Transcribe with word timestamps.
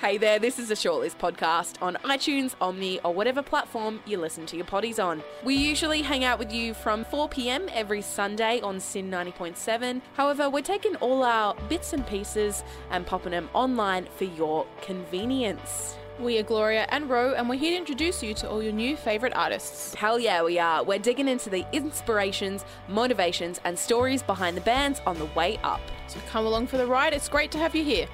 Hey 0.00 0.16
there, 0.16 0.38
this 0.38 0.58
is 0.58 0.70
a 0.70 0.74
Shortlist 0.74 1.18
podcast 1.18 1.74
on 1.82 1.96
iTunes, 2.04 2.56
Omny, 2.56 3.00
or 3.04 3.12
whatever 3.12 3.42
platform 3.42 4.00
you 4.06 4.16
listen 4.16 4.46
to 4.46 4.56
your 4.56 4.64
potties 4.64 4.98
on. 4.98 5.22
We 5.44 5.54
usually 5.56 6.00
hang 6.00 6.24
out 6.24 6.38
with 6.38 6.50
you 6.50 6.72
from 6.72 7.04
4 7.04 7.28
pm 7.28 7.68
every 7.70 8.00
Sunday 8.00 8.62
on 8.62 8.80
SYN 8.80 9.10
90.7. 9.10 10.00
However, 10.14 10.48
we're 10.48 10.62
taking 10.62 10.96
all 10.96 11.22
our 11.22 11.54
bits 11.68 11.92
and 11.92 12.06
pieces 12.06 12.64
and 12.90 13.06
popping 13.06 13.32
them 13.32 13.50
online 13.52 14.08
for 14.16 14.24
your 14.24 14.66
convenience. 14.80 15.98
We 16.18 16.38
are 16.38 16.44
Gloria 16.44 16.86
and 16.88 17.10
Ro, 17.10 17.34
and 17.34 17.46
we're 17.46 17.58
here 17.58 17.72
to 17.72 17.76
introduce 17.76 18.22
you 18.22 18.32
to 18.32 18.48
all 18.48 18.62
your 18.62 18.72
new 18.72 18.96
favourite 18.96 19.36
artists. 19.36 19.92
Hell 19.92 20.18
yeah, 20.18 20.42
we 20.42 20.58
are. 20.58 20.82
We're 20.82 20.98
digging 20.98 21.28
into 21.28 21.50
the 21.50 21.66
inspirations, 21.74 22.64
motivations, 22.88 23.60
and 23.64 23.78
stories 23.78 24.22
behind 24.22 24.56
the 24.56 24.62
bands 24.62 25.02
on 25.06 25.18
the 25.18 25.26
way 25.36 25.58
up. 25.62 25.82
So 26.06 26.20
come 26.30 26.46
along 26.46 26.68
for 26.68 26.78
the 26.78 26.86
ride. 26.86 27.12
It's 27.12 27.28
great 27.28 27.50
to 27.50 27.58
have 27.58 27.76
you 27.76 27.84
here. 27.84 28.06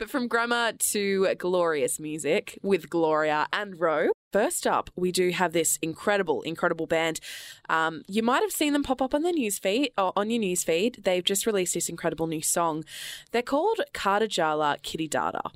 But 0.00 0.08
from 0.08 0.28
grammar 0.28 0.72
to 0.92 1.34
glorious 1.34 2.00
music 2.00 2.58
with 2.62 2.88
Gloria 2.88 3.46
and 3.52 3.78
Ro. 3.78 4.08
First 4.32 4.66
up, 4.66 4.88
we 4.96 5.12
do 5.12 5.28
have 5.28 5.52
this 5.52 5.78
incredible, 5.82 6.40
incredible 6.40 6.86
band. 6.86 7.20
Um, 7.68 8.00
you 8.08 8.22
might 8.22 8.40
have 8.40 8.50
seen 8.50 8.72
them 8.72 8.82
pop 8.82 9.02
up 9.02 9.12
on 9.12 9.24
the 9.24 9.30
news 9.30 9.58
feed 9.58 9.92
or 9.98 10.14
on 10.16 10.30
your 10.30 10.40
news 10.40 10.64
feed. 10.64 11.02
They've 11.04 11.22
just 11.22 11.44
released 11.44 11.74
this 11.74 11.90
incredible 11.90 12.26
new 12.26 12.40
song. 12.40 12.84
They're 13.32 13.42
called 13.42 13.80
Kardajala 13.92 14.80
Kirridarra, 14.80 15.52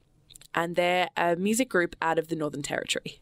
and 0.55 0.77
they're 0.77 1.09
a 1.17 1.37
music 1.37 1.71
group 1.71 1.97
out 2.03 2.19
of 2.19 2.29
the 2.29 2.37
Northern 2.37 2.63
Territory. 2.63 3.21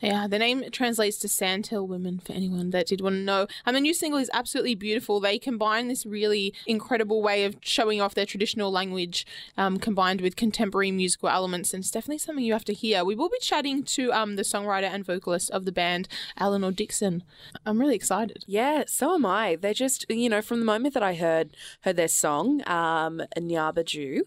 Yeah, 0.00 0.26
the 0.26 0.38
name 0.38 0.64
translates 0.70 1.18
to 1.18 1.28
Sandhill 1.28 1.86
Women 1.86 2.18
for 2.18 2.32
anyone 2.32 2.70
that 2.70 2.86
did 2.86 3.00
want 3.00 3.14
to 3.14 3.20
know. 3.20 3.46
And 3.66 3.76
the 3.76 3.80
new 3.80 3.94
single 3.94 4.18
is 4.18 4.30
absolutely 4.32 4.74
beautiful. 4.74 5.20
They 5.20 5.38
combine 5.38 5.88
this 5.88 6.06
really 6.06 6.54
incredible 6.66 7.22
way 7.22 7.44
of 7.44 7.56
showing 7.60 8.00
off 8.00 8.14
their 8.14 8.26
traditional 8.26 8.70
language 8.70 9.26
um, 9.56 9.78
combined 9.78 10.20
with 10.20 10.36
contemporary 10.36 10.90
musical 10.90 11.28
elements. 11.28 11.74
And 11.74 11.82
it's 11.82 11.90
definitely 11.90 12.18
something 12.18 12.44
you 12.44 12.52
have 12.52 12.64
to 12.66 12.74
hear. 12.74 13.04
We 13.04 13.14
will 13.14 13.28
be 13.28 13.38
chatting 13.40 13.82
to 13.84 14.12
um, 14.12 14.36
the 14.36 14.42
songwriter 14.42 14.90
and 14.90 15.04
vocalist 15.04 15.50
of 15.50 15.64
the 15.64 15.72
band, 15.72 16.08
Eleanor 16.36 16.72
Dixon. 16.72 17.24
I'm 17.66 17.78
really 17.78 17.96
excited. 17.96 18.44
Yeah, 18.46 18.84
so 18.86 19.14
am 19.14 19.26
I. 19.26 19.56
They're 19.56 19.74
just, 19.74 20.06
you 20.08 20.28
know, 20.28 20.42
from 20.42 20.60
the 20.60 20.66
moment 20.66 20.94
that 20.94 21.02
I 21.02 21.14
heard 21.14 21.56
heard 21.82 21.96
their 21.96 22.08
song, 22.08 22.62
um, 22.66 23.22
Ngabaju, 23.36 24.22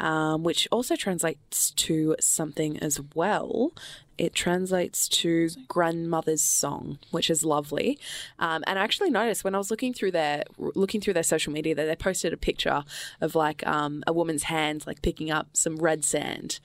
um, 0.00 0.42
which 0.42 0.68
also 0.70 0.96
translates 0.96 1.70
to 1.72 2.16
something 2.20 2.78
as 2.78 3.00
well. 3.14 3.72
It 4.16 4.32
translates 4.32 5.08
to 5.08 5.48
grandmother's 5.66 6.42
song, 6.42 6.98
which 7.10 7.28
is 7.28 7.44
lovely. 7.44 7.98
Um, 8.38 8.62
and 8.66 8.78
I 8.78 8.82
actually 8.82 9.10
noticed 9.10 9.42
when 9.42 9.56
I 9.56 9.58
was 9.58 9.72
looking 9.72 9.92
through 9.92 10.12
their 10.12 10.44
looking 10.56 11.00
through 11.00 11.14
their 11.14 11.24
social 11.24 11.52
media 11.52 11.74
that 11.74 11.86
they 11.86 11.96
posted 11.96 12.32
a 12.32 12.36
picture 12.36 12.84
of 13.20 13.34
like 13.34 13.66
um, 13.66 14.04
a 14.06 14.12
woman's 14.12 14.44
hands 14.44 14.86
like 14.86 15.02
picking 15.02 15.32
up 15.32 15.48
some 15.52 15.76
red 15.76 16.04
sand, 16.04 16.60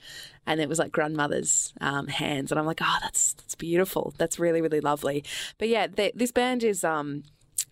and 0.46 0.60
it 0.60 0.68
was 0.68 0.78
like 0.78 0.92
grandmother's 0.92 1.72
um, 1.80 2.06
hands, 2.06 2.52
and 2.52 2.60
I'm 2.60 2.66
like, 2.66 2.80
oh, 2.82 2.98
that's 3.02 3.32
that's 3.34 3.56
beautiful. 3.56 4.14
That's 4.16 4.38
really 4.38 4.60
really 4.60 4.80
lovely. 4.80 5.24
But 5.58 5.68
yeah, 5.68 5.88
they, 5.88 6.12
this 6.14 6.30
band 6.30 6.62
is 6.62 6.84
um, 6.84 7.24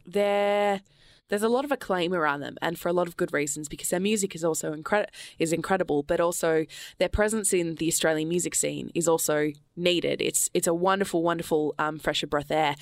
they're 0.05 0.81
there's 1.29 1.43
a 1.43 1.49
lot 1.49 1.65
of 1.65 1.73
acclaim 1.73 2.15
around 2.15 2.41
them, 2.41 2.57
and 2.61 2.79
for 2.79 2.89
a 2.89 2.93
lot 2.93 3.09
of 3.09 3.17
good 3.17 3.33
reasons 3.33 3.69
because 3.69 3.91
their 3.91 4.01
music 4.01 4.35
is 4.35 4.45
also 4.45 4.75
incre- 4.75 5.09
is 5.39 5.53
incredible, 5.53 6.03
but 6.03 6.21
also 6.21 6.65
their 6.99 7.09
presence 7.09 7.53
in 7.53 7.77
the 7.77 7.89
Australian 7.89 8.29
music 8.29 8.55
scene 8.55 8.91
is 8.95 9.09
also 9.09 9.53
needed. 9.77 10.21
It's 10.21 10.51
it's 10.55 10.67
a 10.67 10.75
wonderful, 10.75 11.23
wonderful 11.23 11.75
um, 11.79 11.99
fresher 11.99 12.27
breath 12.27 12.51
air, 12.51 12.77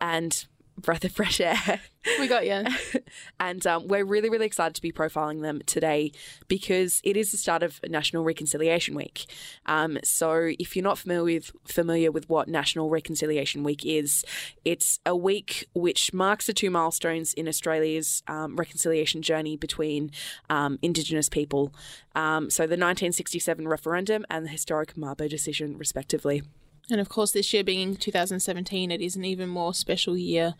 and 0.00 0.46
breath 0.80 1.04
of 1.04 1.12
fresh 1.12 1.40
air. 1.40 1.80
We 2.20 2.28
got 2.28 2.46
you. 2.46 2.64
and 3.40 3.66
um, 3.66 3.88
we're 3.88 4.04
really, 4.04 4.30
really 4.30 4.46
excited 4.46 4.74
to 4.74 4.82
be 4.82 4.92
profiling 4.92 5.42
them 5.42 5.60
today 5.66 6.12
because 6.46 7.00
it 7.02 7.16
is 7.16 7.32
the 7.32 7.36
start 7.36 7.62
of 7.62 7.80
National 7.88 8.22
Reconciliation 8.22 8.94
Week. 8.94 9.26
Um, 9.66 9.98
so, 10.04 10.52
if 10.58 10.76
you're 10.76 10.84
not 10.84 10.98
familiar 10.98 11.38
with 11.38 11.52
familiar 11.64 12.12
with 12.12 12.28
what 12.28 12.48
National 12.48 12.90
Reconciliation 12.90 13.64
Week 13.64 13.84
is, 13.84 14.24
it's 14.64 15.00
a 15.04 15.16
week 15.16 15.66
which 15.74 16.12
marks 16.12 16.46
the 16.46 16.52
two 16.52 16.70
milestones 16.70 17.34
in 17.34 17.48
Australia's 17.48 18.22
um, 18.28 18.56
reconciliation 18.56 19.22
journey 19.22 19.56
between 19.56 20.10
um, 20.48 20.78
Indigenous 20.82 21.28
people. 21.28 21.72
Um, 22.14 22.50
so, 22.50 22.62
the 22.62 22.76
1967 22.76 23.66
referendum 23.66 24.24
and 24.30 24.44
the 24.44 24.50
historic 24.50 24.94
Mabo 24.94 25.28
decision, 25.28 25.76
respectively. 25.76 26.42
And 26.90 27.00
of 27.00 27.08
course, 27.08 27.32
this 27.32 27.52
year 27.52 27.64
being 27.64 27.96
2017, 27.96 28.90
it 28.90 29.00
is 29.00 29.16
an 29.16 29.24
even 29.24 29.48
more 29.48 29.74
special 29.74 30.16
year. 30.16 30.54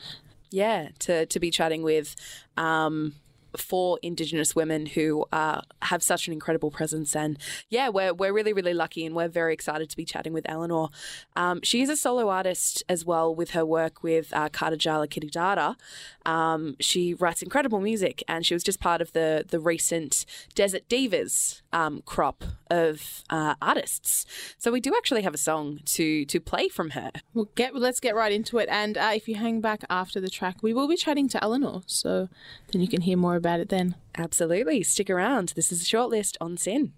Yeah, 0.50 0.90
to, 1.00 1.26
to 1.26 1.40
be 1.40 1.50
chatting 1.50 1.82
with 1.82 2.14
um, 2.56 3.14
four 3.56 3.98
Indigenous 4.02 4.54
women 4.54 4.86
who 4.86 5.24
uh, 5.32 5.60
have 5.82 6.02
such 6.02 6.26
an 6.26 6.32
incredible 6.32 6.70
presence. 6.70 7.16
And 7.16 7.38
yeah, 7.68 7.88
we're, 7.88 8.14
we're 8.14 8.32
really, 8.32 8.52
really 8.52 8.74
lucky 8.74 9.04
and 9.04 9.14
we're 9.14 9.28
very 9.28 9.52
excited 9.52 9.90
to 9.90 9.96
be 9.96 10.04
chatting 10.04 10.32
with 10.32 10.48
Eleanor. 10.48 10.90
Um, 11.34 11.60
she 11.62 11.82
is 11.82 11.88
a 11.88 11.96
solo 11.96 12.28
artist 12.28 12.82
as 12.88 13.04
well 13.04 13.34
with 13.34 13.50
her 13.50 13.64
work 13.64 14.02
with 14.02 14.32
uh, 14.32 14.48
Kardajala 14.48 15.08
Kirridarra. 15.08 15.76
Um, 16.24 16.76
she 16.80 17.14
writes 17.14 17.42
incredible 17.42 17.80
music 17.80 18.22
and 18.28 18.44
she 18.44 18.54
was 18.54 18.62
just 18.62 18.80
part 18.80 19.00
of 19.00 19.12
the, 19.12 19.44
the 19.48 19.60
recent 19.60 20.26
Desert 20.54 20.88
Divas 20.88 21.62
um, 21.72 22.02
crop 22.04 22.44
of 22.70 23.22
uh, 23.30 23.54
artists. 23.60 24.26
So 24.58 24.70
we 24.70 24.80
do 24.80 24.94
actually 24.96 25.22
have 25.22 25.34
a 25.34 25.38
song 25.38 25.80
to, 25.86 26.24
to 26.26 26.40
play 26.40 26.68
from 26.68 26.90
her. 26.90 27.12
We'll 27.34 27.50
get, 27.54 27.74
let's 27.74 28.00
get 28.00 28.14
right 28.14 28.32
into 28.32 28.58
it. 28.58 28.68
And 28.70 28.96
uh, 28.98 29.12
if 29.14 29.28
you 29.28 29.36
hang 29.36 29.60
back 29.60 29.84
after 29.88 30.20
the 30.20 30.30
track, 30.30 30.62
we 30.62 30.74
will 30.74 30.88
be 30.88 30.96
chatting 30.96 31.28
to 31.30 31.42
Eleanor. 31.42 31.82
So 31.86 32.28
then 32.72 32.82
you 32.82 32.88
can 32.88 33.02
hear 33.02 33.16
more 33.16 33.36
about 33.36 33.60
it 33.60 33.68
then. 33.68 33.96
Absolutely. 34.16 34.82
Stick 34.82 35.10
around. 35.10 35.52
This 35.56 35.70
is 35.70 35.82
a 35.82 35.84
shortlist 35.84 36.36
on 36.40 36.56
SYN. 36.56 36.92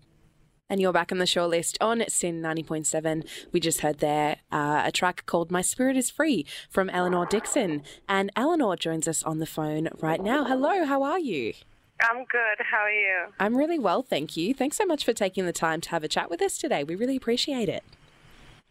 And 0.70 0.82
you're 0.82 0.92
back 0.92 1.10
on 1.10 1.18
the 1.18 1.24
shortlist 1.24 1.78
on 1.80 2.04
SYN 2.06 2.42
90.7. 2.42 3.26
We 3.52 3.60
just 3.60 3.80
heard 3.80 3.98
there 3.98 4.36
uh, 4.52 4.82
a 4.84 4.92
track 4.92 5.24
called 5.24 5.50
My 5.50 5.62
Spirit 5.62 5.96
is 5.96 6.10
Free 6.10 6.44
from 6.68 6.90
Eleanor 6.90 7.24
Dixon. 7.24 7.82
And 8.06 8.30
Eleanor 8.36 8.76
joins 8.76 9.08
us 9.08 9.22
on 9.22 9.38
the 9.38 9.46
phone 9.46 9.88
right 10.00 10.22
now. 10.22 10.44
Hello, 10.44 10.84
how 10.84 11.02
are 11.02 11.18
you? 11.18 11.54
I'm 12.00 12.24
good. 12.24 12.64
How 12.70 12.78
are 12.78 12.90
you? 12.90 13.26
I'm 13.40 13.56
really 13.56 13.78
well, 13.78 14.02
thank 14.02 14.36
you. 14.36 14.54
Thanks 14.54 14.76
so 14.76 14.86
much 14.86 15.04
for 15.04 15.12
taking 15.12 15.46
the 15.46 15.52
time 15.52 15.80
to 15.82 15.90
have 15.90 16.04
a 16.04 16.08
chat 16.08 16.30
with 16.30 16.40
us 16.40 16.58
today. 16.58 16.84
We 16.84 16.94
really 16.94 17.16
appreciate 17.16 17.68
it. 17.68 17.84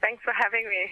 Thanks 0.01 0.23
for 0.23 0.33
having 0.33 0.69
me. 0.69 0.89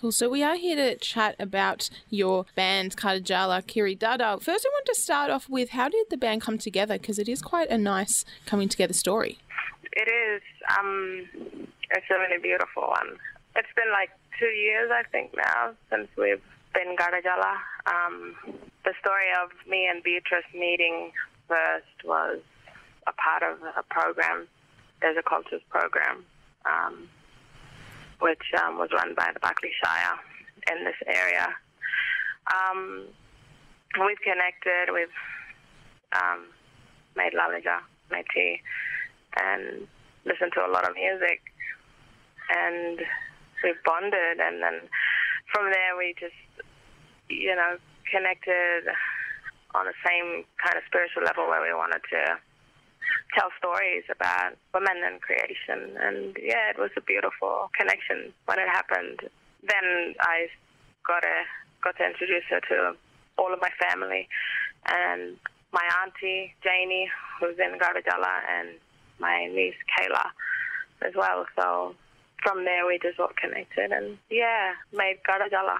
Cool. 0.00 0.12
So 0.12 0.28
we 0.28 0.42
are 0.42 0.56
here 0.56 0.76
to 0.76 0.96
chat 0.96 1.36
about 1.38 1.90
your 2.10 2.46
band 2.54 2.96
Kardajala 2.96 3.62
Kirridarra. 3.64 4.40
First, 4.42 4.66
I 4.66 4.70
want 4.72 4.86
to 4.86 4.94
start 4.94 5.30
off 5.30 5.48
with 5.48 5.70
how 5.70 5.88
did 5.88 6.06
the 6.10 6.16
band 6.16 6.42
come 6.42 6.58
together? 6.58 6.98
Because 6.98 7.18
it 7.18 7.28
is 7.28 7.42
quite 7.42 7.70
a 7.70 7.78
nice 7.78 8.24
coming 8.46 8.68
together 8.68 8.94
story. 8.94 9.38
It 9.92 10.08
is. 10.08 10.42
Um, 10.78 11.26
it's 11.90 12.06
a 12.10 12.18
really 12.18 12.40
beautiful 12.40 12.82
one. 12.82 13.16
It's 13.54 13.68
been 13.76 13.90
like 13.92 14.10
two 14.38 14.46
years, 14.46 14.90
I 14.92 15.02
think, 15.10 15.34
now 15.36 15.72
since 15.90 16.08
we've 16.16 16.42
been 16.74 16.96
Kardajala. 16.96 17.56
Um, 17.86 18.34
the 18.84 18.92
story 19.00 19.30
of 19.42 19.50
me 19.68 19.88
and 19.90 20.02
Beatrice 20.02 20.44
meeting 20.54 21.12
first 21.48 22.04
was 22.04 22.38
a 23.06 23.12
part 23.12 23.42
of 23.42 23.62
a 23.62 23.82
program. 23.88 24.48
There's 25.00 25.16
a 25.16 25.22
cultures 25.22 25.62
program. 25.70 26.24
Um, 26.64 27.08
which 28.20 28.52
um, 28.62 28.78
was 28.78 28.90
run 28.92 29.14
by 29.14 29.30
the 29.32 29.40
Barkly 29.40 29.70
Shire 29.82 30.18
in 30.72 30.84
this 30.84 30.96
area. 31.06 31.48
Um, 32.48 33.06
we've 34.00 34.20
connected, 34.20 34.92
we've 34.92 35.08
um, 36.12 36.46
made 37.16 37.34
lavender, 37.34 37.78
made 38.10 38.24
tea, 38.32 38.60
and 39.40 39.86
listened 40.24 40.52
to 40.54 40.64
a 40.64 40.70
lot 40.70 40.88
of 40.88 40.94
music, 40.94 41.40
and 42.54 43.00
we've 43.62 43.82
bonded, 43.84 44.40
and 44.40 44.62
then 44.62 44.80
from 45.52 45.70
there 45.70 45.96
we 45.98 46.14
just, 46.18 46.34
you 47.28 47.54
know, 47.54 47.76
connected 48.10 48.84
on 49.76 49.84
the 49.86 49.96
same 50.00 50.44
kind 50.56 50.76
of 50.76 50.82
spiritual 50.88 51.22
level 51.22 51.46
where 51.46 51.60
we 51.60 51.72
wanted 51.76 52.00
to 52.10 52.40
tell 53.36 53.50
stories 53.58 54.04
about 54.10 54.56
women 54.72 55.04
and 55.04 55.20
creation. 55.20 55.96
And 56.00 56.36
yeah, 56.40 56.70
it 56.72 56.78
was 56.78 56.90
a 56.96 57.04
beautiful 57.04 57.70
connection 57.76 58.32
when 58.46 58.58
it 58.58 58.68
happened. 58.68 59.20
Then 59.62 60.14
I 60.20 60.48
got 61.06 61.20
to 61.20 61.36
got 61.84 61.96
to 61.98 62.04
introduce 62.06 62.44
her 62.50 62.60
to 62.72 62.96
all 63.38 63.52
of 63.52 63.60
my 63.60 63.70
family 63.78 64.28
and 64.88 65.36
my 65.72 65.84
auntie 66.02 66.54
Janie, 66.64 67.10
who's 67.38 67.58
in 67.58 67.78
Kardajala, 67.78 68.34
and 68.58 68.70
my 69.18 69.46
niece 69.46 69.76
Kayla 69.92 70.30
as 71.06 71.12
well. 71.14 71.46
So 71.58 71.94
from 72.42 72.64
there 72.64 72.86
we 72.86 72.98
just 73.02 73.20
all 73.20 73.30
connected 73.40 73.92
and 73.92 74.18
yeah, 74.30 74.72
made 74.92 75.18
Kardajala. 75.28 75.78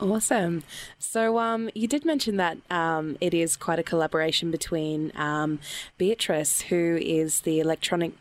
Awesome. 0.00 0.64
So, 0.98 1.38
um, 1.38 1.70
you 1.72 1.86
did 1.86 2.04
mention 2.04 2.36
that 2.36 2.58
um, 2.68 3.16
it 3.20 3.32
is 3.32 3.56
quite 3.56 3.78
a 3.78 3.84
collaboration 3.84 4.50
between 4.50 5.12
um, 5.14 5.60
Beatrice, 5.98 6.62
who 6.62 6.98
is 7.00 7.42
the 7.42 7.60
electronic 7.60 8.12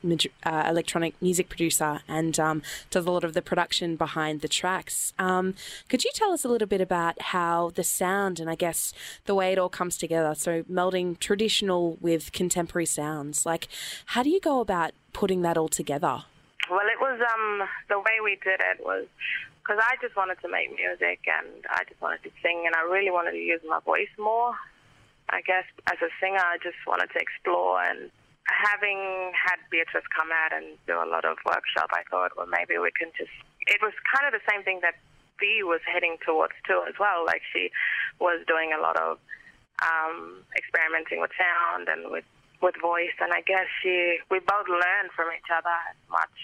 uh, 0.44 0.66
electronic 0.70 1.20
music 1.20 1.50
producer 1.50 2.02
and 2.08 2.40
um, 2.40 2.62
does 2.92 3.08
a 3.08 3.12
lot 3.12 3.24
of 3.24 3.34
the 3.34 3.42
production 3.42 3.96
behind 3.96 4.42
the 4.42 4.48
tracks. 4.48 5.14
Um, 5.18 5.56
could 5.90 6.04
you 6.04 6.12
tell 6.14 6.32
us 6.32 6.46
a 6.46 6.48
little 6.48 6.68
bit 6.68 6.80
about 6.80 7.20
how 7.20 7.72
the 7.74 7.84
sound 7.84 8.40
and 8.40 8.52
I 8.52 8.56
guess 8.56 8.94
the 9.26 9.34
way 9.34 9.52
it 9.52 9.58
all 9.58 9.70
comes 9.70 9.98
together? 9.98 10.36
So, 10.36 10.62
melding 10.64 11.18
traditional 11.20 11.98
with 12.00 12.32
contemporary 12.34 12.86
sounds. 12.86 13.48
Like, 13.48 13.68
how 14.08 14.22
do 14.22 14.30
you 14.30 14.40
go 14.40 14.60
about 14.60 14.92
putting 15.12 15.42
that 15.42 15.58
all 15.58 15.70
together? 15.70 16.26
Well, 16.70 16.86
it 16.86 17.00
was 17.00 17.20
um, 17.20 17.68
the 17.90 17.98
way 17.98 18.20
we 18.24 18.38
did 18.44 18.62
it 18.62 18.86
was 18.86 19.08
because 19.64 19.80
I 19.80 19.96
just 20.04 20.16
wanted 20.20 20.44
to 20.44 20.50
make 20.52 20.76
music 20.76 21.24
and 21.24 21.64
I 21.72 21.88
just 21.88 22.02
wanted 22.04 22.20
to 22.28 22.32
sing 22.44 22.68
and 22.68 22.76
I 22.76 22.84
really 22.84 23.12
wanted 23.12 23.32
to 23.32 23.40
use 23.40 23.62
my 23.64 23.80
voice 23.80 24.12
more. 24.20 24.52
I 25.32 25.40
guess 25.40 25.64
as 25.88 25.98
a 26.04 26.12
singer, 26.20 26.44
I 26.44 26.60
just 26.60 26.76
wanted 26.86 27.08
to 27.16 27.20
explore 27.20 27.80
and 27.80 28.12
having 28.48 29.32
had 29.32 29.60
Beatrice 29.72 30.04
come 30.12 30.30
out 30.32 30.52
and 30.52 30.76
do 30.88 31.00
a 31.00 31.08
lot 31.08 31.24
of 31.24 31.40
workshop, 31.48 31.90
I 31.96 32.04
thought, 32.12 32.36
well, 32.36 32.48
maybe 32.48 32.78
we 32.78 32.92
can 32.92 33.12
just. 33.16 33.32
It 33.68 33.80
was 33.80 33.96
kind 34.04 34.28
of 34.28 34.36
the 34.36 34.44
same 34.44 34.64
thing 34.64 34.84
that 34.84 35.00
B 35.40 35.64
was 35.64 35.80
heading 35.88 36.18
towards 36.26 36.54
too, 36.68 36.84
as 36.88 36.96
well. 37.00 37.26
Like 37.26 37.42
she 37.52 37.72
was 38.20 38.44
doing 38.48 38.76
a 38.76 38.82
lot 38.82 39.00
of 39.00 39.18
um, 39.80 40.44
experimenting 40.56 41.22
with 41.22 41.32
sound 41.40 41.88
and 41.88 42.12
with 42.12 42.28
with 42.60 42.76
voice, 42.80 43.16
and 43.20 43.32
I 43.32 43.42
guess 43.42 43.68
she 43.82 44.20
we 44.30 44.40
both 44.40 44.68
learned 44.68 45.12
from 45.16 45.32
each 45.32 45.52
other 45.52 45.76
as 45.92 46.00
much 46.12 46.36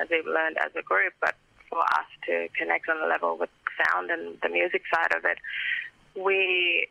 as 0.00 0.06
we've 0.12 0.28
learned 0.28 0.56
as 0.60 0.72
a 0.76 0.84
group, 0.84 1.12
but 1.20 1.34
for 1.68 1.80
us 1.80 2.08
to 2.26 2.48
connect 2.56 2.88
on 2.88 2.98
a 3.02 3.06
level 3.06 3.36
with 3.36 3.50
sound 3.78 4.10
and 4.10 4.36
the 4.42 4.48
music 4.48 4.82
side 4.92 5.14
of 5.16 5.24
it. 5.24 5.38
We, 6.18 6.88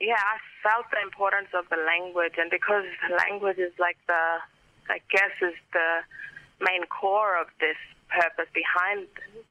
yeah, 0.00 0.20
I 0.20 0.38
felt 0.62 0.86
the 0.90 1.02
importance 1.02 1.48
of 1.54 1.68
the 1.70 1.80
language, 1.82 2.34
and 2.38 2.50
because 2.50 2.84
language 3.28 3.58
is 3.58 3.72
like 3.78 3.98
the, 4.06 4.38
I 4.88 5.00
guess, 5.10 5.34
is 5.42 5.56
the 5.72 6.06
main 6.60 6.86
core 6.86 7.36
of 7.40 7.48
this 7.60 7.78
purpose 8.08 8.48
behind 8.54 9.06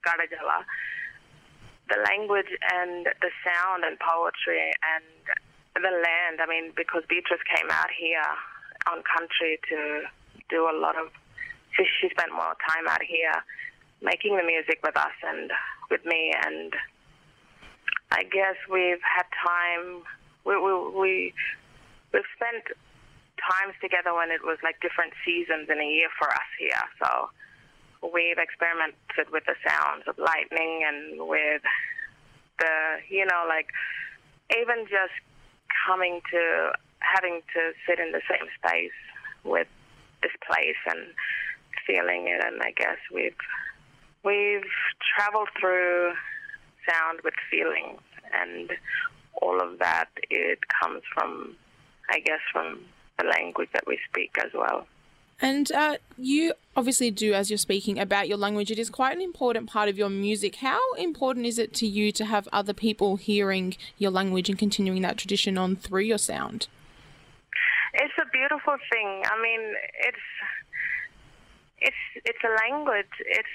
Kardajala, 0.06 0.64
the 1.90 2.00
language 2.04 2.52
and 2.74 3.06
the 3.06 3.32
sound 3.44 3.84
and 3.84 3.98
poetry 4.00 4.72
and 4.96 5.06
the 5.76 5.92
land. 5.92 6.42
I 6.42 6.48
mean, 6.48 6.74
because 6.76 7.04
Beatrice 7.08 7.44
came 7.48 7.70
out 7.72 7.92
here 7.92 8.28
on 8.92 9.04
country 9.04 9.60
to 9.70 10.04
do 10.50 10.68
a 10.68 10.76
lot 10.76 10.96
of, 10.98 11.12
she, 11.76 11.86
she 12.00 12.10
spent 12.10 12.32
more 12.32 12.56
time 12.68 12.88
out 12.88 13.04
here 13.04 13.44
making 14.02 14.38
the 14.38 14.44
music 14.44 14.80
with 14.84 14.98
us 14.98 15.16
and 15.24 15.52
with 15.90 16.06
me. 16.06 16.34
And 16.46 16.74
I 18.12 18.24
guess 18.24 18.56
we've 18.72 19.02
had 19.02 19.26
time. 19.46 20.04
We 20.46 20.56
we, 20.56 20.74
we 20.98 21.34
we've 22.14 22.32
spent 22.36 22.64
times 23.38 23.76
together 23.82 24.14
when 24.14 24.32
it 24.32 24.44
was 24.44 24.58
like 24.64 24.82
different 24.82 25.14
seasons 25.24 25.70
in 25.70 25.80
a 25.80 25.88
year 25.88 26.10
for 26.18 26.30
us 26.30 26.50
here. 26.60 26.84
So 27.02 27.30
we've 28.14 28.38
experimented 28.38 29.30
with 29.32 29.44
the 29.46 29.56
sounds 29.66 30.04
of 30.08 30.18
lightning 30.18 30.84
and 30.86 31.28
with 31.28 31.62
the 32.60 32.98
you 33.10 33.26
know 33.26 33.46
like 33.48 33.70
even 34.58 34.86
just 34.86 35.14
coming 35.86 36.22
to 36.32 36.72
having 37.00 37.42
to 37.54 37.72
sit 37.88 38.00
in 38.00 38.12
the 38.12 38.22
same 38.30 38.48
space 38.58 38.98
with 39.44 39.68
this 40.22 40.32
place 40.46 40.80
and 40.90 41.08
feeling 41.86 42.28
it 42.28 42.44
and 42.44 42.62
I 42.62 42.72
guess 42.72 42.98
we've 43.14 43.38
We've 44.24 44.64
traveled 45.16 45.50
through 45.60 46.14
sound 46.90 47.20
with 47.24 47.34
feelings, 47.50 48.02
and 48.34 48.72
all 49.42 49.62
of 49.62 49.80
that 49.80 50.10
it 50.30 50.60
comes 50.82 51.02
from, 51.14 51.56
I 52.10 52.20
guess, 52.20 52.40
from 52.52 52.80
the 53.20 53.26
language 53.26 53.70
that 53.74 53.86
we 53.88 54.00
speak 54.10 54.32
as 54.40 54.52
well. 54.54 54.88
And 55.40 55.72
uh, 55.72 55.98
you 56.18 56.54
obviously 56.76 57.12
do, 57.12 57.34
as 57.34 57.52
you're 57.52 57.58
speaking 57.58 58.00
about 58.00 58.28
your 58.28 58.40
language, 58.40 58.72
it 58.72 58.80
is 58.80 58.90
quite 58.90 59.16
an 59.16 59.22
important 59.22 59.70
part 59.70 59.88
of 59.88 59.98
your 59.98 60.10
music. 60.10 60.56
How 60.56 60.80
important 60.94 61.46
is 61.46 61.60
it 61.60 61.74
to 61.76 61.88
you 61.88 62.12
to 62.14 62.26
have 62.26 62.48
other 62.52 62.74
people 62.74 63.18
hearing 63.18 63.76
your 64.00 64.10
language 64.10 64.50
and 64.50 64.58
continuing 64.58 65.04
that 65.04 65.18
tradition 65.18 65.58
on 65.58 65.76
through 65.76 66.02
your 66.02 66.18
sound? 66.18 66.68
It's 67.94 68.14
a 68.20 68.28
beautiful 68.32 68.78
thing. 68.92 69.24
I 69.26 69.42
mean, 69.42 69.74
it's 70.00 70.18
it's 71.80 72.26
it's 72.26 72.40
a 72.44 72.70
language. 72.70 73.06
It's 73.20 73.48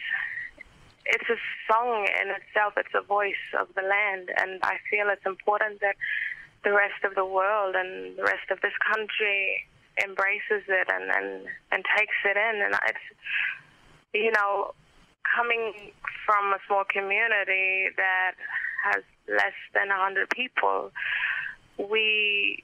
it's 1.06 1.28
a 1.28 1.38
song 1.70 2.06
in 2.22 2.30
itself. 2.30 2.74
It's 2.76 2.94
a 2.94 3.02
voice 3.02 3.42
of 3.58 3.68
the 3.74 3.82
land, 3.82 4.30
and 4.36 4.60
I 4.62 4.76
feel 4.90 5.08
it's 5.10 5.26
important 5.26 5.80
that 5.80 5.96
the 6.64 6.72
rest 6.72 7.02
of 7.04 7.14
the 7.14 7.26
world 7.26 7.74
and 7.74 8.16
the 8.16 8.22
rest 8.22 8.50
of 8.50 8.60
this 8.60 8.74
country 8.86 9.66
embraces 10.02 10.64
it 10.68 10.88
and 10.88 11.10
and 11.10 11.46
and 11.70 11.84
takes 11.98 12.16
it 12.24 12.36
in. 12.36 12.62
And 12.62 12.74
it's 12.86 13.06
you 14.14 14.30
know 14.30 14.74
coming 15.22 15.92
from 16.26 16.52
a 16.52 16.58
small 16.66 16.84
community 16.84 17.90
that 17.96 18.34
has 18.84 19.02
less 19.28 19.58
than 19.74 19.90
a 19.90 19.96
hundred 19.96 20.30
people, 20.30 20.92
we 21.78 22.62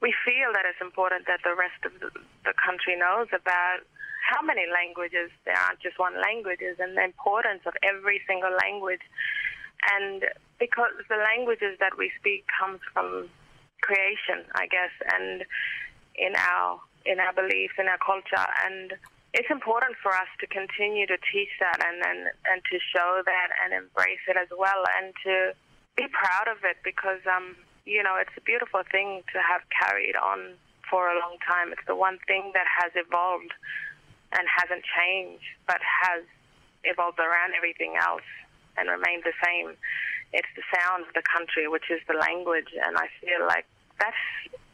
we 0.00 0.14
feel 0.24 0.52
that 0.52 0.66
it's 0.66 0.80
important 0.80 1.26
that 1.26 1.40
the 1.44 1.54
rest 1.54 1.78
of 1.86 1.92
the, 2.00 2.10
the 2.44 2.54
country 2.58 2.98
knows 2.98 3.28
about 3.30 3.86
how 4.22 4.40
many 4.40 4.64
languages? 4.70 5.34
There 5.44 5.58
aren't 5.58 5.82
just 5.82 5.98
one 5.98 6.14
languages 6.20 6.78
and 6.78 6.96
the 6.96 7.04
importance 7.04 7.66
of 7.66 7.74
every 7.82 8.22
single 8.26 8.54
language. 8.54 9.02
And 9.90 10.24
because 10.62 10.94
the 11.10 11.18
languages 11.18 11.76
that 11.82 11.98
we 11.98 12.14
speak 12.18 12.46
comes 12.54 12.78
from 12.94 13.28
creation 13.82 14.46
i 14.54 14.70
guess 14.70 14.94
and 15.10 15.42
in 16.14 16.32
our 16.38 16.78
in 17.04 17.18
our 17.18 17.34
beliefs 17.34 17.74
in 17.82 17.90
our 17.90 17.98
culture. 17.98 18.46
And 18.62 18.94
it's 19.34 19.50
important 19.50 19.98
for 19.98 20.14
us 20.14 20.30
to 20.38 20.46
continue 20.46 21.06
to 21.10 21.18
teach 21.34 21.50
that 21.58 21.82
and 21.82 21.98
and, 21.98 22.30
and 22.46 22.62
to 22.70 22.76
show 22.78 23.26
that 23.26 23.48
and 23.64 23.74
embrace 23.74 24.22
it 24.30 24.38
as 24.38 24.46
well 24.54 24.86
and 25.02 25.10
to 25.26 25.34
be 25.98 26.06
proud 26.14 26.46
of 26.46 26.62
it 26.62 26.78
because 26.86 27.18
um 27.26 27.56
you 27.84 28.02
know 28.06 28.14
it's 28.14 28.32
a 28.38 28.44
beautiful 28.46 28.86
thing 28.86 29.26
to 29.34 29.38
have 29.42 29.66
carried 29.74 30.14
on 30.14 30.54
for 30.86 31.08
a 31.08 31.18
long 31.18 31.40
time. 31.42 31.72
It's 31.72 31.86
the 31.88 31.96
one 31.96 32.18
thing 32.28 32.52
that 32.54 32.68
has 32.68 32.92
evolved 32.94 33.50
and 34.32 34.48
hasn't 34.48 34.84
changed, 34.84 35.44
but 35.66 35.80
has 35.80 36.24
evolved 36.84 37.18
around 37.18 37.54
everything 37.56 37.94
else 37.96 38.26
and 38.76 38.88
remained 38.88 39.22
the 39.24 39.36
same. 39.44 39.76
It's 40.32 40.48
the 40.56 40.64
sound 40.72 41.06
of 41.06 41.12
the 41.14 41.22
country, 41.22 41.68
which 41.68 41.90
is 41.90 42.00
the 42.08 42.16
language, 42.16 42.72
and 42.72 42.96
I 42.96 43.08
feel 43.20 43.46
like 43.46 43.66
that 44.00 44.16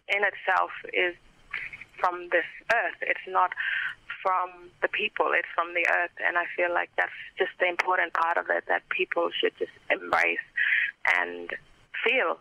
in 0.08 0.22
itself 0.22 0.70
is 0.94 1.14
from 1.99 2.28
this 2.31 2.46
earth. 2.72 2.99
It's 3.02 3.26
not 3.26 3.52
from 4.22 4.70
the 4.82 4.88
people, 4.88 5.31
it's 5.34 5.49
from 5.55 5.75
the 5.75 5.87
earth, 5.87 6.14
and 6.25 6.38
I 6.38 6.44
feel 6.56 6.72
like 6.72 6.90
that's 6.96 7.19
just 7.38 7.50
the 7.60 7.66
important 7.66 8.14
part 8.14 8.37
of 8.37 8.46
it 8.50 8.64
that 8.69 8.88
people 8.88 9.31
should 9.34 9.52
just 9.58 9.72
embrace 9.90 10.38
and 11.19 11.50
feel. 12.05 12.38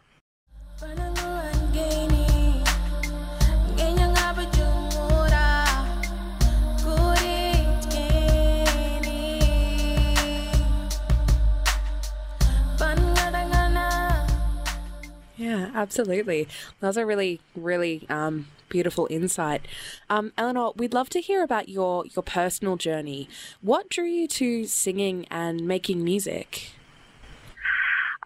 Absolutely. 15.78 16.48
That's 16.80 16.98
a 16.98 17.06
really, 17.06 17.40
really 17.56 18.06
um, 18.10 18.48
beautiful 18.68 19.08
insight. 19.10 19.62
Um, 20.10 20.34
Eleanor, 20.38 20.74
we'd 20.76 20.94
love 20.94 21.10
to 21.12 21.22
hear 21.22 21.44
about 21.44 21.70
your, 21.70 22.06
your 22.08 22.24
personal 22.24 22.76
journey. 22.76 23.30
What 23.62 23.90
drew 23.90 24.06
you 24.06 24.28
to 24.28 24.66
singing 24.66 25.26
and 25.30 25.68
making 25.68 26.04
music? 26.04 26.72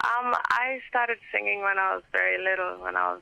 Um, 0.04 0.34
I 0.50 0.80
started 0.90 1.18
singing 1.32 1.62
when 1.62 1.78
I 1.78 1.96
was 1.96 2.04
very 2.12 2.42
little, 2.42 2.82
when 2.82 2.96
I 2.96 3.14
was 3.14 3.22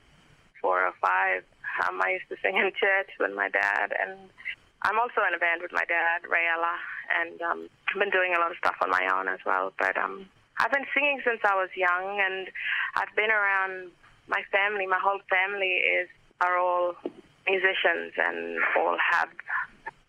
four 0.62 0.86
or 0.86 0.94
five. 1.02 1.44
Um, 1.88 2.00
I 2.02 2.12
used 2.12 2.30
to 2.30 2.38
sing 2.42 2.56
in 2.56 2.72
church 2.80 3.10
with 3.20 3.36
my 3.36 3.50
dad, 3.50 3.92
and 4.00 4.18
I'm 4.84 5.00
also 5.00 5.22
in 5.28 5.36
a 5.36 5.40
band 5.40 5.62
with 5.62 5.72
my 5.72 5.84
dad, 5.88 6.24
Rayella, 6.24 6.76
and 7.20 7.42
um, 7.42 7.70
I've 7.90 8.00
been 8.00 8.12
doing 8.12 8.34
a 8.36 8.40
lot 8.40 8.52
of 8.52 8.58
stuff 8.58 8.76
on 8.82 8.90
my 8.90 9.08
own 9.12 9.28
as 9.28 9.40
well. 9.46 9.74
But 9.78 9.98
um, 9.98 10.26
I've 10.60 10.72
been 10.72 10.86
singing 10.94 11.22
since 11.26 11.40
I 11.44 11.56
was 11.56 11.70
young, 11.76 12.20
and 12.20 12.48
I've 12.96 13.14
been 13.16 13.32
around 13.32 13.92
my 14.30 14.42
family. 14.54 14.86
My 14.86 15.02
whole 15.02 15.20
family 15.30 15.82
is 15.82 16.08
are 16.40 16.58
all 16.58 16.96
musicians 17.50 18.14
and 18.16 18.62
all 18.78 18.96
have 19.12 19.30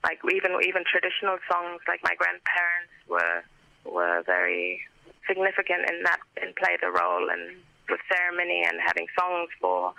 like 0.05 0.21
even 0.31 0.53
even 0.63 0.85
traditional 0.85 1.41
songs. 1.51 1.81
Like 1.89 2.05
my 2.05 2.15
grandparents 2.15 2.93
were 3.09 3.43
were 3.85 4.23
very 4.25 4.81
significant 5.27 5.89
in 5.89 6.05
that 6.05 6.21
and 6.41 6.55
played 6.55 6.85
a 6.85 6.93
role 6.93 7.29
in 7.33 7.57
with 7.89 8.01
ceremony 8.07 8.63
and 8.63 8.79
having 8.79 9.07
songs 9.19 9.51
for 9.61 9.93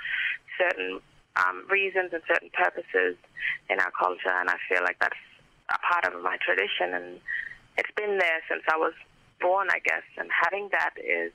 certain 0.58 1.02
um, 1.36 1.66
reasons 1.70 2.14
and 2.14 2.22
certain 2.28 2.50
purposes 2.54 3.18
in 3.70 3.80
our 3.80 3.92
culture. 3.92 4.32
And 4.32 4.50
I 4.50 4.56
feel 4.70 4.84
like 4.84 4.98
that's 5.02 5.20
a 5.70 5.80
part 5.80 6.06
of 6.06 6.22
my 6.24 6.38
tradition, 6.40 6.94
and 6.94 7.20
it's 7.78 7.92
been 7.96 8.18
there 8.18 8.40
since 8.48 8.64
I 8.72 8.78
was 8.78 8.94
born, 9.40 9.68
I 9.72 9.80
guess, 9.80 10.04
and 10.18 10.30
having 10.32 10.70
that 10.72 10.96
is 11.00 11.32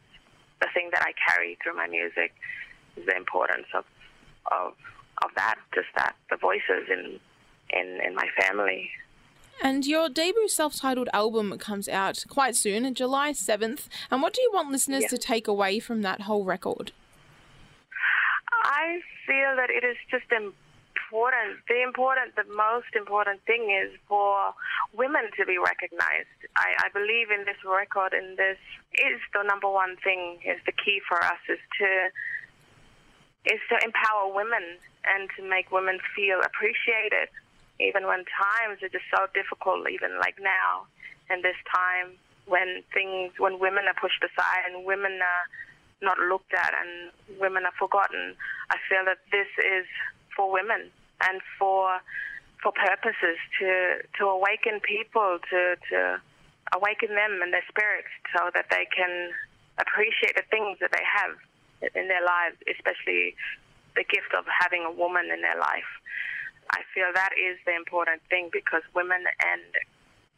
the 0.60 0.68
thing 0.72 0.90
that 0.92 1.02
I 1.02 1.12
carry 1.28 1.58
through 1.62 1.76
my 1.76 1.86
music 1.86 2.32
the 3.04 3.16
importance 3.16 3.66
of 3.74 3.84
of 4.52 4.74
of 5.22 5.30
that, 5.36 5.56
just 5.74 5.88
that 5.96 6.14
the 6.30 6.36
voices 6.36 6.88
in 6.90 7.18
in 7.70 8.00
in 8.06 8.14
my 8.14 8.28
family. 8.40 8.90
And 9.62 9.86
your 9.86 10.10
debut 10.10 10.48
self-titled 10.48 11.08
album 11.14 11.56
comes 11.58 11.88
out 11.88 12.22
quite 12.28 12.54
soon, 12.56 12.92
July 12.94 13.32
seventh. 13.32 13.88
And 14.10 14.20
what 14.22 14.34
do 14.34 14.42
you 14.42 14.50
want 14.52 14.70
listeners 14.70 15.04
Yeah. 15.04 15.08
to 15.08 15.18
take 15.18 15.48
away 15.48 15.80
from 15.80 16.02
that 16.02 16.22
whole 16.22 16.44
record? 16.44 16.92
I 18.62 19.00
feel 19.26 19.56
that 19.56 19.70
it 19.70 19.82
is 19.84 19.96
just 20.10 20.30
important. 20.30 21.64
The 21.68 21.82
important, 21.82 22.36
the 22.36 22.44
most 22.54 22.92
important 22.94 23.40
thing 23.46 23.70
is 23.70 23.90
for 24.08 24.52
women 24.92 25.30
to 25.38 25.46
be 25.46 25.56
recognized. 25.56 26.36
I, 26.56 26.74
I 26.84 26.88
believe 26.92 27.30
in 27.30 27.44
this 27.46 27.56
record, 27.64 28.12
and 28.12 28.36
this 28.36 28.58
is 28.94 29.20
the 29.32 29.42
number 29.42 29.68
one 29.70 29.96
thing. 30.04 30.40
Is 30.44 30.60
the 30.66 30.72
key 30.72 31.00
for 31.08 31.22
us 31.24 31.40
is 31.48 31.58
to 31.80 31.88
is 33.46 33.60
to 33.70 33.76
empower 33.82 34.32
women 34.34 34.78
and 35.06 35.30
to 35.38 35.42
make 35.42 35.70
women 35.70 35.98
feel 36.14 36.40
appreciated, 36.42 37.30
even 37.78 38.06
when 38.06 38.26
times 38.26 38.82
are 38.82 38.90
just 38.90 39.06
so 39.14 39.26
difficult. 39.34 39.86
Even 39.90 40.18
like 40.18 40.36
now, 40.42 40.86
in 41.30 41.42
this 41.42 41.58
time 41.70 42.18
when 42.46 42.82
things 42.94 43.32
when 43.38 43.58
women 43.58 43.84
are 43.86 43.98
pushed 43.98 44.22
aside 44.22 44.70
and 44.70 44.84
women 44.84 45.18
are 45.18 45.44
not 46.02 46.18
looked 46.18 46.52
at 46.54 46.74
and 46.74 47.10
women 47.40 47.64
are 47.64 47.74
forgotten. 47.78 48.34
I 48.70 48.76
feel 48.88 49.04
that 49.06 49.18
this 49.30 49.48
is 49.58 49.86
for 50.34 50.50
women 50.50 50.90
and 51.22 51.40
for 51.58 51.98
for 52.62 52.72
purposes 52.72 53.38
to 53.60 54.02
to 54.18 54.24
awaken 54.26 54.80
people 54.80 55.38
to 55.50 55.76
to 55.90 56.20
awaken 56.74 57.14
them 57.14 57.40
and 57.42 57.52
their 57.52 57.64
spirits 57.68 58.10
so 58.34 58.50
that 58.54 58.66
they 58.70 58.86
can 58.94 59.30
appreciate 59.78 60.34
the 60.34 60.46
things 60.50 60.78
that 60.80 60.90
they 60.90 61.04
have 61.04 61.36
in 61.82 62.08
their 62.08 62.24
lives, 62.24 62.56
especially 62.68 63.34
the 63.94 64.04
gift 64.04 64.32
of 64.36 64.44
having 64.46 64.84
a 64.84 64.92
woman 64.92 65.30
in 65.32 65.40
their 65.40 65.58
life. 65.58 65.90
I 66.70 66.82
feel 66.94 67.06
that 67.14 67.30
is 67.38 67.58
the 67.64 67.74
important 67.74 68.22
thing 68.28 68.50
because 68.52 68.82
women 68.94 69.22
and 69.22 69.62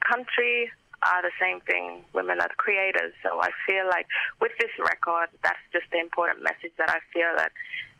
country 0.05 0.71
are 1.03 1.23
the 1.23 1.35
same 1.41 1.61
thing. 1.61 2.05
Women 2.13 2.41
are 2.41 2.49
the 2.49 2.59
creators. 2.59 3.15
So 3.23 3.41
I 3.41 3.51
feel 3.67 3.87
like 3.89 4.07
with 4.41 4.53
this 4.59 4.71
record, 4.79 5.29
that's 5.43 5.63
just 5.73 5.87
the 5.91 5.99
important 5.99 6.43
message 6.43 6.73
that 6.77 6.91
I 6.91 6.99
feel 7.13 7.33
that 7.37 7.53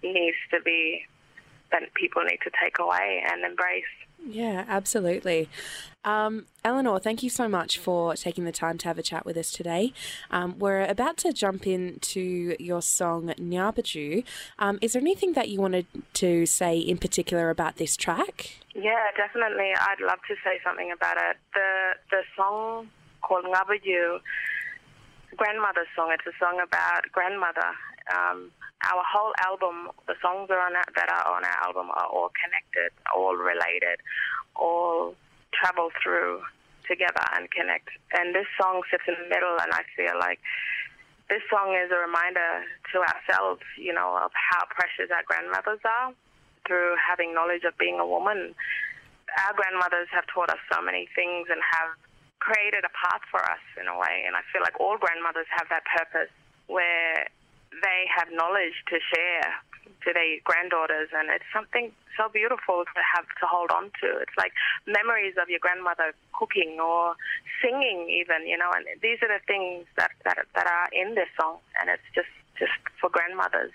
needs 0.03 0.37
to 0.53 0.61
be, 0.61 1.07
that 1.71 1.83
people 1.95 2.23
need 2.23 2.41
to 2.45 2.51
take 2.63 2.79
away 2.79 3.23
and 3.25 3.45
embrace. 3.45 3.95
Yeah, 4.27 4.65
absolutely. 4.69 5.49
Um, 6.09 6.47
Eleanor, 6.65 6.99
thank 6.99 7.23
you 7.23 7.29
so 7.29 7.49
much 7.49 7.77
for 7.77 8.15
taking 8.17 8.45
the 8.45 8.53
time 8.53 8.79
to 8.79 8.89
have 8.89 8.97
a 8.97 9.03
chat 9.03 9.27
with 9.27 9.37
us 9.37 9.51
today. 9.51 9.93
Um, 10.31 10.59
we're 10.59 10.85
about 10.85 11.19
to 11.19 11.35
jump 11.35 11.67
into 11.67 12.57
your 12.59 12.81
song 12.81 13.27
Ngabaju. 13.27 14.25
Um, 14.59 14.79
is 14.81 14.95
there 14.95 15.03
anything 15.03 15.35
that 15.35 15.51
you 15.51 15.61
wanted 15.61 15.85
to 16.15 16.47
say 16.47 16.79
in 16.79 16.97
particular 16.97 17.51
about 17.51 17.77
this 17.77 17.95
track? 17.95 18.59
Yeah, 18.75 19.05
definitely. 19.19 19.71
I'd 19.79 20.01
love 20.01 20.21
to 20.29 20.35
say 20.43 20.59
something 20.65 20.91
about 20.91 21.19
it. 21.19 21.37
The 21.53 21.93
the 22.11 22.23
song 22.35 22.89
called 23.21 23.45
Ngabaju, 23.45 24.21
grandmother's 25.37 25.93
song. 25.95 26.09
It's 26.17 26.27
a 26.27 26.37
song 26.43 26.59
about 26.59 27.03
grandmother. 27.13 27.69
Um, 28.17 28.51
our 28.83 29.03
whole 29.05 29.35
album, 29.45 29.93
the 30.07 30.15
songs 30.23 30.49
are 30.49 30.61
on 30.61 30.73
that, 30.73 30.89
that 30.97 31.13
are 31.13 31.37
on 31.37 31.45
our 31.45 31.59
album 31.67 31.91
are 31.91 32.07
all 32.07 32.31
connected, 32.33 32.97
all 33.15 33.37
related, 33.37 34.01
all 34.57 35.15
travel 35.53 35.91
through 36.03 36.43
together 36.89 37.23
and 37.37 37.51
connect. 37.51 37.93
And 38.17 38.35
this 38.35 38.49
song 38.61 38.83
sits 38.91 39.05
in 39.07 39.15
the 39.21 39.29
middle, 39.29 39.61
and 39.61 39.73
I 39.73 39.85
feel 39.97 40.17
like 40.19 40.41
this 41.29 41.45
song 41.53 41.77
is 41.77 41.93
a 41.93 42.01
reminder 42.01 42.65
to 42.93 43.05
ourselves, 43.05 43.61
you 43.77 43.93
know, 43.93 44.17
of 44.17 44.33
how 44.33 44.65
precious 44.73 45.13
our 45.13 45.23
grandmothers 45.29 45.85
are 45.85 46.17
through 46.67 46.97
having 46.97 47.37
knowledge 47.37 47.65
of 47.69 47.77
being 47.77 48.01
a 48.01 48.07
woman. 48.09 48.57
Our 49.45 49.53
grandmothers 49.53 50.09
have 50.11 50.25
taught 50.33 50.49
us 50.49 50.61
so 50.73 50.81
many 50.81 51.09
things 51.13 51.53
and 51.53 51.61
have 51.61 51.93
created 52.41 52.85
a 52.89 52.93
path 52.97 53.21
for 53.29 53.45
us 53.45 53.61
in 53.77 53.89
a 53.89 53.97
way. 53.97 54.25
And 54.25 54.37
I 54.37 54.41
feel 54.49 54.65
like 54.65 54.81
all 54.81 54.97
grandmothers 54.97 55.47
have 55.53 55.69
that 55.69 55.85
purpose 55.85 56.33
where 56.67 57.29
they 57.77 58.09
have 58.09 58.33
knowledge 58.33 58.77
to 58.89 58.97
share 59.13 59.53
to 60.05 60.13
their 60.13 60.39
granddaughters 60.45 61.09
and 61.15 61.29
it's 61.31 61.49
something 61.53 61.93
so 62.17 62.29
beautiful 62.29 62.85
to 62.85 63.01
have 63.15 63.27
to 63.41 63.47
hold 63.47 63.71
on 63.71 63.91
to. 64.03 64.09
It's 64.21 64.37
like 64.37 64.53
memories 64.87 65.35
of 65.41 65.49
your 65.49 65.61
grandmother 65.61 66.15
cooking 66.39 66.79
or 66.81 67.15
singing 67.63 68.09
even, 68.11 68.47
you 68.47 68.59
know, 68.59 68.71
and 68.75 68.85
these 69.03 69.19
are 69.23 69.29
the 69.29 69.43
things 69.47 69.87
that, 69.97 70.11
that 70.25 70.39
that 70.55 70.67
are 70.67 70.89
in 70.93 71.15
this 71.15 71.29
song 71.41 71.59
and 71.81 71.91
it's 71.91 72.09
just 72.15 72.33
just 72.59 72.75
for 73.01 73.09
grandmothers. 73.11 73.73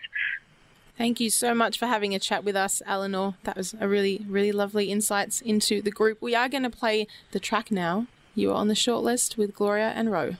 Thank 0.98 1.20
you 1.20 1.29
so 1.29 1.55
much 1.55 1.79
for 1.79 1.88
having 1.88 2.13
a 2.13 2.20
chat 2.20 2.43
with 2.43 2.55
us, 2.55 2.82
Eleanor. 2.86 3.36
That 3.43 3.58
was 3.58 3.74
a 3.79 3.88
really, 3.88 4.24
really 4.27 4.51
lovely 4.51 4.91
insights 4.91 5.41
into 5.41 5.82
the 5.82 5.89
group. 5.89 6.22
We 6.22 6.36
are 6.36 6.48
going 6.48 6.63
to 6.63 6.70
play 6.70 7.08
the 7.32 7.39
track 7.39 7.72
now. 7.72 8.05
You 8.36 8.51
are 8.51 8.55
on 8.55 8.67
the 8.67 8.74
shortlist 8.75 9.36
with 9.36 9.55
Gloria 9.55 9.89
and 9.96 10.12
Ro. 10.12 10.32